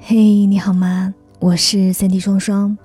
[0.00, 1.12] 嘿，你好吗？
[1.40, 2.78] 我是三 D 双双，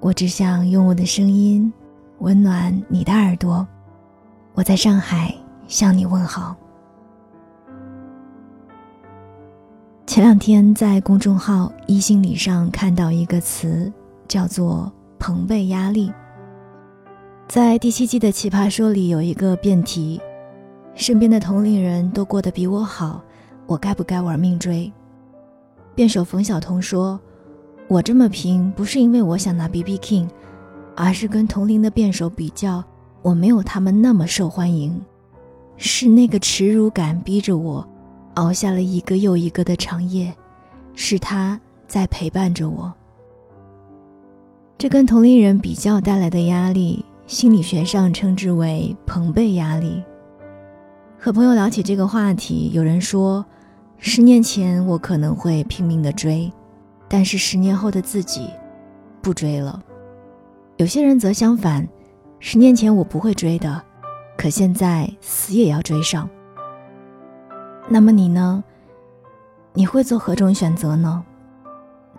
[0.00, 1.72] 我只想用我的声音
[2.18, 3.66] 温暖你的耳朵。
[4.52, 5.34] 我在上海
[5.66, 6.54] 向你问好。
[10.06, 13.90] 前两天在公众号“一心理”上看到一个词，
[14.28, 16.12] 叫做“朋辈压力”。
[17.48, 20.20] 在第七季的《奇葩说》里有一个辩题：
[20.94, 23.22] 身边的同龄人都过得比我好，
[23.66, 24.92] 我该不该玩命追？
[25.94, 27.20] 辩手冯晓彤说
[27.86, 30.26] ：“我这么拼，不是因为我想拿 BB King，
[30.96, 32.82] 而是跟同龄的辩手比较，
[33.20, 34.98] 我没有他们那么受欢迎。
[35.76, 37.86] 是那个耻辱感逼着我，
[38.34, 40.32] 熬下了一个又一个的长夜。
[40.94, 42.90] 是他在陪伴着我。
[44.78, 50.02] 这跟同龄人比较带来的压力，心理学上称之为朋辈压力。
[51.18, 53.44] 和朋友聊起这个话题，有人说。”
[54.04, 56.52] 十年前我可能会拼命的追，
[57.06, 58.50] 但是十年后的自己
[59.22, 59.80] 不追了。
[60.76, 61.88] 有些人则相反，
[62.40, 63.80] 十年前我不会追的，
[64.36, 66.28] 可现在死也要追上。
[67.88, 68.64] 那么你呢？
[69.72, 71.24] 你会做何种选择呢？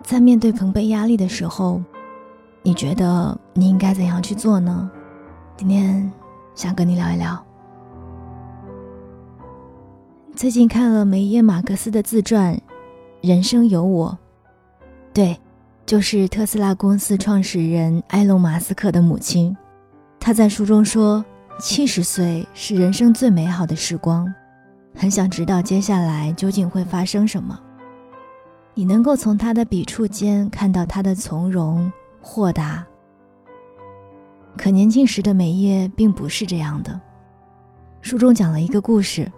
[0.02, 1.82] 在面对朋辈压力的时候，
[2.62, 4.90] 你觉得你应该怎样去做呢？
[5.54, 6.10] 今天
[6.54, 7.44] 想跟你聊一聊。
[10.44, 12.54] 最近看了梅耶马克思的自传
[13.22, 14.18] 《人生有我》，
[15.14, 15.40] 对，
[15.86, 19.56] 就是特斯拉公司创始人埃隆·马斯克的母亲。
[20.20, 21.24] 他在书中说
[21.58, 24.30] ：“七十岁是人生最美好的时光，
[24.94, 27.58] 很想知道接下来究竟会发生什么。”
[28.76, 32.86] 你能够从他的笔触间看到他的从容豁达。
[34.58, 37.00] 可年轻时的梅耶并不是这样的。
[38.02, 39.32] 书中讲了一个故事。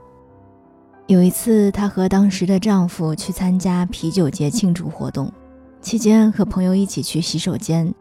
[1.07, 5.33] 有一次，她和当时的丈夫去参加啤酒节庆祝活动，
[5.81, 7.95] 期间和朋友一起去洗手间，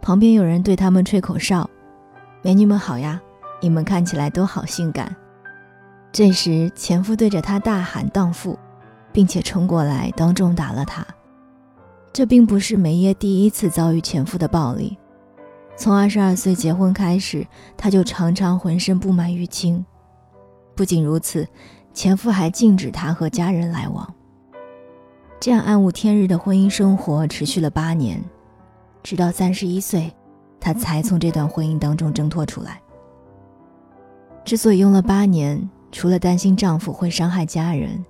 [0.00, 1.68] 旁边有人对他们吹口哨
[2.40, 3.20] ：“美女们好呀，
[3.60, 5.14] 你们看起来都好性感。”
[6.10, 8.58] 这时，前夫对着她大喊“荡妇”，
[9.12, 11.06] 并且冲过来当众打了她。
[12.10, 14.96] 这并不是梅耶第一次遭遇前夫的暴力，
[15.76, 17.46] 从二十二岁结婚开始，
[17.76, 19.84] 她就常常浑身布满淤青。
[20.74, 21.46] 不仅如此。
[21.96, 24.14] 前夫还禁止她和家人来往。
[25.40, 28.22] 这样暗无天日的婚姻生活持续了八年，
[29.02, 30.12] 直到三十一岁，
[30.60, 32.82] 她才从这段婚姻当中挣脱出来。
[34.44, 38.04] 之所以用了八年，除了担心丈夫会伤害家人，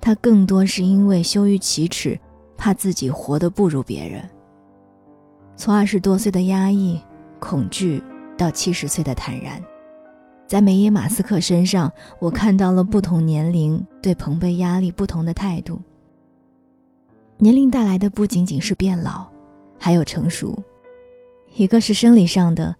[0.00, 2.18] 她更多是因为羞于启齿，
[2.56, 4.28] 怕自己活得不如别人。
[5.54, 7.00] 从二十多岁的压抑、
[7.38, 8.02] 恐惧，
[8.36, 9.62] 到七十岁的坦然。
[10.48, 15.78] 在梅耶马斯克身上，我看到了不同年龄对朋辈压力不同的态度。
[17.36, 19.26] 年龄带来的不仅仅是变老，
[19.78, 20.58] 还有成熟。
[21.54, 22.74] 一个是生理上的，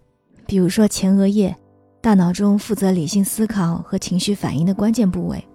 [0.47, 1.55] 比如说前额叶，
[2.01, 5.47] 大脑中负责理性思考和情绪反应的关键部位，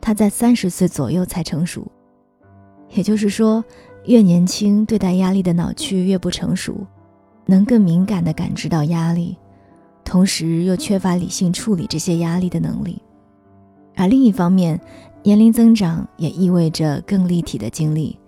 [0.00, 1.84] 它在三十岁左右才成熟。
[2.90, 3.64] 也就是说，
[4.04, 6.86] 越年轻对待压力的脑区越不成熟，
[7.46, 9.36] 能更敏感地感知到压力。
[10.12, 13.00] 同时又缺乏理性处理这些压力的能力，
[13.96, 14.78] 而另一方面，
[15.22, 18.18] 年龄增长也意味着更立体的经历。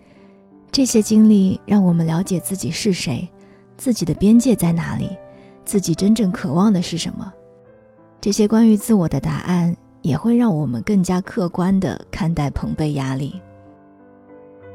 [0.73, 3.29] 这些经历让我们了解自己是谁，
[3.77, 5.11] 自己的边界在哪里，
[5.67, 7.31] 自己真正渴望的是什么。
[8.19, 13.39] 这些关于自我的答案也会让我们更加客观地看待朋辈压力。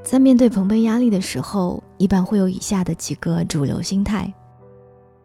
[0.04, 4.32] 在面对朋辈压力的时候，一般会有以下的几个主流心态。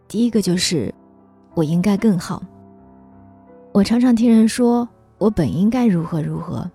[0.08, 0.90] 第一个就是。
[1.54, 2.42] 我应该更好。
[3.72, 4.88] 我常常听人说，
[5.18, 6.70] 我本应该如何如何，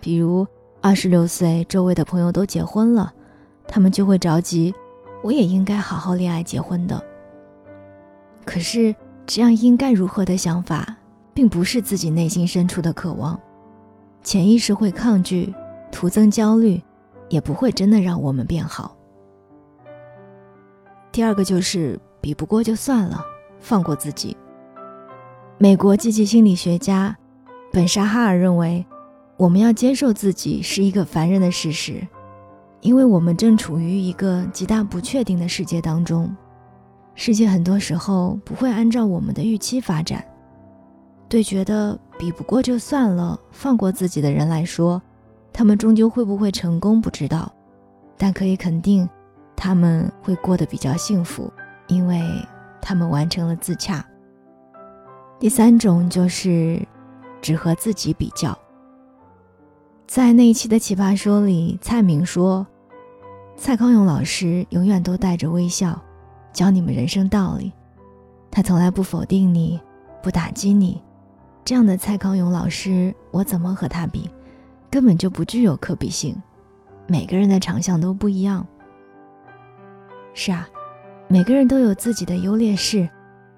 [0.00, 0.46] 比如
[0.80, 3.12] 二十六岁，周围的朋友都结婚了，
[3.66, 4.74] 他们就会着急，
[5.22, 7.02] 我也应该好好恋爱结婚的。
[8.44, 8.94] 可是，
[9.26, 10.96] 这样应该如何的想法，
[11.34, 13.38] 并不是自己内心深处的渴望，
[14.22, 15.54] 潜意识会抗拒，
[15.92, 16.82] 徒增焦虑，
[17.28, 18.96] 也不会真的让我们变好。
[21.12, 23.24] 第二个就是比不过就算了。
[23.60, 24.36] 放过自己。
[25.58, 27.16] 美国积极心理学家
[27.72, 28.86] 本沙哈尔认为，
[29.36, 32.06] 我们要接受自己是一个凡人的事实，
[32.80, 36.34] 因为我们正处于一个极大不确定的世界当中。
[37.14, 40.24] 世界很多时候不会按照我们的预期发展。
[41.28, 45.02] 对觉得比不过就算了、放过自己的人来说，
[45.52, 47.52] 他们终究会不会成功不知道，
[48.16, 49.08] 但可以肯定，
[49.56, 51.52] 他们会过得比较幸福，
[51.88, 52.22] 因为。
[52.80, 54.04] 他们完成了自洽。
[55.38, 56.80] 第三种就是
[57.40, 58.56] 只和自己比较。
[60.06, 62.66] 在那一期的《奇葩说》里，蔡明说
[63.56, 66.00] ：“蔡康永老师永远都带着微笑，
[66.52, 67.72] 教你们人生道理。
[68.50, 69.78] 他从来不否定你，
[70.22, 71.02] 不打击你。
[71.64, 74.30] 这样的蔡康永老师，我怎么和他比？
[74.90, 76.34] 根本就不具有可比性。
[77.06, 78.66] 每个人的长相都不一样。
[80.32, 80.66] 是啊，
[81.30, 83.06] 每个人都有自己的优劣势，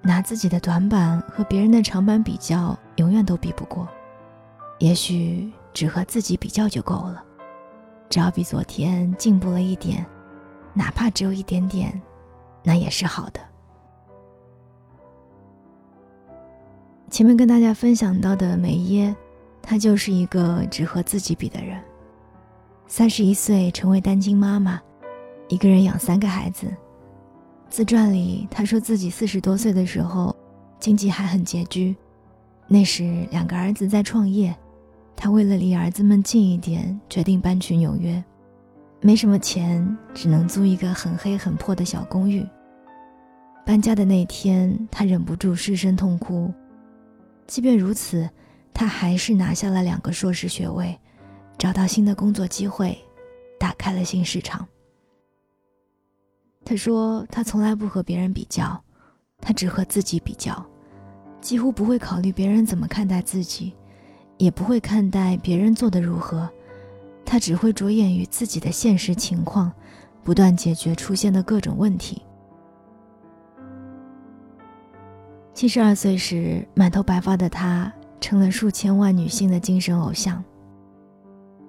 [0.01, 3.87] 拿自己的短板和别人的长板比较，永远都比不过。
[4.79, 7.23] 也许只和自己比较就够了。
[8.09, 10.05] 只要比昨天进步了一点，
[10.73, 11.99] 哪怕只有一点点，
[12.61, 13.39] 那也是好的。
[17.09, 19.15] 前面跟大家分享到的梅耶，
[19.61, 21.81] 她就是一个只和自己比的人。
[22.85, 24.77] 三十一岁成为单亲妈妈，
[25.47, 26.67] 一个人养三个孩子。
[27.71, 30.35] 自传里她说自己四十多岁的时候，
[30.77, 31.95] 经济还很拮据，
[32.67, 34.53] 那时两个儿子在创业。
[35.15, 38.21] 他为了离儿子们近一点，决定搬去纽约。
[38.99, 42.45] 没什么钱，只能租一个很黑很破的小公寓。
[43.65, 46.51] 搬家的那天，他忍不住失声痛哭。
[47.47, 48.29] 即便如此，
[48.73, 50.99] 他还是拿下了两个硕士学位，
[51.57, 52.97] 找到新的工作机会，
[53.57, 54.67] 打开了新市场。
[56.63, 58.81] 他说：“他从来不和别人比较，
[59.39, 60.65] 他只和自己比较，
[61.41, 63.73] 几乎不会考虑别人怎么看待自己。”
[64.37, 66.49] 也不会看待别人做的如何，
[67.23, 69.71] 他只会着眼于自己的现实情况，
[70.23, 72.23] 不断解决出现的各种问题。
[75.53, 80.43] 七十二岁时，满头白发的他成了数千万女性的精神偶像。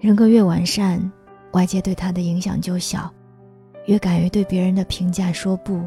[0.01, 1.13] 人格越完善，
[1.53, 3.13] 外界对他的影响就小，
[3.87, 5.81] 越敢于对别人的评价说不，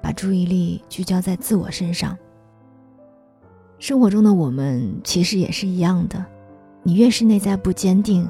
[0.00, 2.16] 把注意力聚焦在自我身上。
[3.78, 6.24] 生活中的我们其实也是一样的，
[6.82, 8.28] 你越是内在不坚定，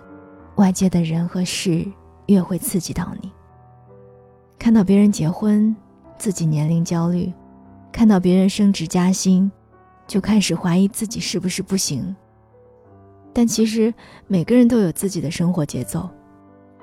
[0.57, 1.87] 外界的人和事
[2.27, 3.31] 越会刺激到你。
[4.59, 5.77] 看到别人结婚，
[6.19, 7.33] 自己年龄焦虑；
[7.93, 9.51] 看到别人升职加薪，
[10.07, 12.17] 就开始怀疑自己是不是不行。
[13.33, 13.93] 但其实
[14.27, 16.09] 每个人都有自己的生活节奏，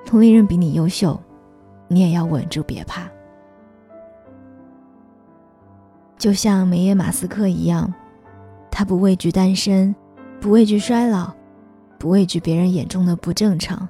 [0.05, 1.19] 同龄人比你优秀，
[1.93, 3.09] 你也要稳住，别怕。
[6.17, 7.93] 就像梅耶马斯克一样。
[8.75, 9.93] 他不畏惧单身，
[10.41, 11.31] 不畏惧衰老，
[11.99, 13.87] 不畏惧别人眼中的不正常，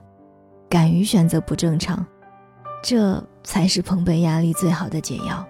[0.67, 2.05] 敢于选择不正常，
[2.83, 5.47] 这才是捧杯压力最好的解药。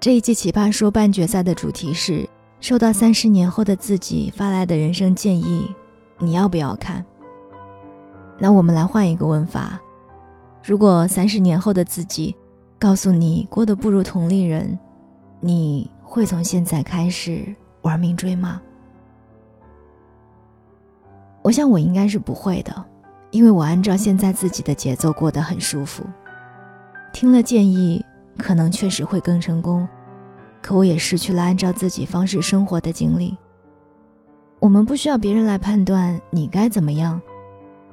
[0.00, 2.26] 这一季《奇葩说》半决赛的主题是
[2.58, 5.70] 收到三十年后的自己发来的人生建议，
[6.20, 7.04] 你要不要看？
[8.38, 9.78] 那我们来换一个问法：
[10.62, 12.34] 如果三十年后的自己
[12.78, 14.78] 告诉你过得不如同龄人，
[15.40, 15.90] 你？
[16.04, 17.42] 会从现在开始
[17.80, 18.60] 玩命追吗？
[21.40, 22.84] 我想我应该是不会的，
[23.30, 26.04] 因为我按照现在自己的节奏过得很舒服。
[27.14, 28.04] 听了建议，
[28.36, 29.88] 可能确实会更成功，
[30.60, 33.38] 可我也失去了按照自己方式生活的经历。
[34.58, 37.18] 我们不需要别人来判断你该怎么样，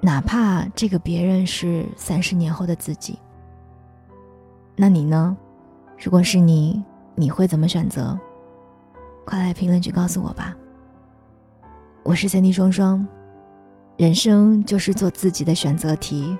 [0.01, 3.19] 哪怕这个别人是三十年后的自己。
[4.75, 5.35] 那你呢？
[6.01, 6.81] 如果是你？
[7.15, 8.17] 你会怎么选择？
[9.25, 10.55] 快来评论区告诉我吧。
[12.01, 13.05] 我是三 D 双双，
[13.97, 16.37] 人生就是做自己的选择题，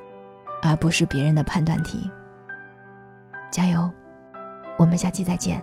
[0.63, 2.09] 而不是别人的判断题。
[3.51, 3.91] 加油，
[4.77, 5.61] 我们下期再见。